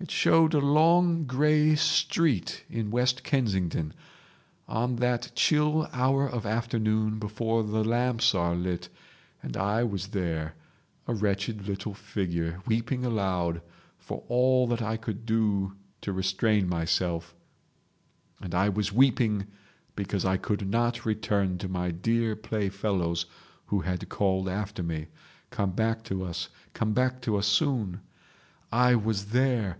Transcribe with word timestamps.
It 0.00 0.10
showed 0.10 0.52
a 0.52 0.58
long 0.58 1.24
grey 1.24 1.76
street 1.76 2.66
in 2.68 2.90
West 2.90 3.24
Kensington, 3.24 3.94
on 4.68 4.96
that 4.96 5.32
chill 5.34 5.88
hour 5.94 6.28
of 6.28 6.44
afternoon 6.44 7.18
before 7.18 7.62
the 7.62 7.82
lamps 7.82 8.34
are 8.34 8.54
lit, 8.54 8.90
and 9.42 9.56
I 9.56 9.82
was 9.82 10.08
there, 10.08 10.56
a 11.06 11.14
wretched 11.14 11.66
little 11.66 11.94
figure, 11.94 12.60
weeping 12.66 13.06
aloud, 13.06 13.62
for 13.98 14.24
all 14.28 14.66
that 14.66 14.82
I 14.82 14.98
could 14.98 15.24
do 15.24 15.72
to 16.02 16.12
restrain 16.12 16.68
myself, 16.68 17.34
and 18.42 18.54
I 18.54 18.68
was 18.68 18.92
weeping 18.92 19.46
because 19.96 20.26
I 20.26 20.36
could 20.36 20.68
not 20.68 21.06
return 21.06 21.56
to 21.56 21.66
my 21.70 21.90
dear 21.90 22.36
play 22.36 22.68
fellows 22.68 23.24
who 23.68 23.80
had 23.80 24.06
called 24.10 24.50
after 24.50 24.82
me, 24.82 25.06
'Come 25.48 25.70
back 25.70 26.04
to 26.04 26.24
us! 26.26 26.50
Come 26.74 26.92
back 26.92 27.22
to 27.22 27.38
us 27.38 27.46
soon!' 27.46 28.02
I 28.70 28.94
was 28.96 29.26
there. 29.26 29.78